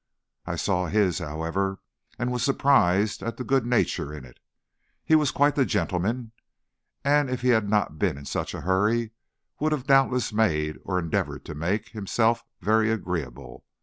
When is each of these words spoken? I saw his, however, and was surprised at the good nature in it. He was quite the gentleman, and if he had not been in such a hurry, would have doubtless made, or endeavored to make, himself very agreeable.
I 0.47 0.55
saw 0.55 0.87
his, 0.87 1.19
however, 1.19 1.77
and 2.17 2.31
was 2.31 2.41
surprised 2.41 3.21
at 3.21 3.37
the 3.37 3.43
good 3.43 3.67
nature 3.67 4.11
in 4.11 4.25
it. 4.25 4.39
He 5.05 5.13
was 5.13 5.29
quite 5.29 5.53
the 5.53 5.63
gentleman, 5.63 6.31
and 7.05 7.29
if 7.29 7.41
he 7.43 7.49
had 7.49 7.69
not 7.69 7.99
been 7.99 8.17
in 8.17 8.25
such 8.25 8.55
a 8.55 8.61
hurry, 8.61 9.11
would 9.59 9.73
have 9.73 9.85
doubtless 9.85 10.33
made, 10.33 10.79
or 10.83 10.97
endeavored 10.97 11.45
to 11.45 11.53
make, 11.53 11.89
himself 11.89 12.43
very 12.61 12.89
agreeable. 12.91 13.63